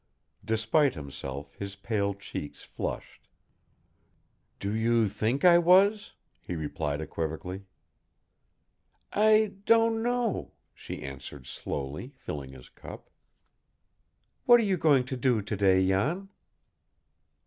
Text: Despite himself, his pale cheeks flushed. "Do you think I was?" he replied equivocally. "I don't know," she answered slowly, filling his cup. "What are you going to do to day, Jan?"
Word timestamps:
Despite 0.43 0.95
himself, 0.95 1.53
his 1.59 1.75
pale 1.75 2.15
cheeks 2.15 2.63
flushed. 2.63 3.27
"Do 4.59 4.73
you 4.73 5.07
think 5.07 5.45
I 5.45 5.59
was?" 5.59 6.13
he 6.39 6.55
replied 6.55 6.99
equivocally. 7.01 7.65
"I 9.13 9.53
don't 9.67 10.01
know," 10.01 10.53
she 10.73 11.03
answered 11.03 11.45
slowly, 11.45 12.13
filling 12.17 12.53
his 12.53 12.67
cup. 12.69 13.11
"What 14.45 14.59
are 14.59 14.63
you 14.65 14.75
going 14.75 15.03
to 15.05 15.15
do 15.15 15.39
to 15.43 15.55
day, 15.55 15.87
Jan?" 15.87 16.29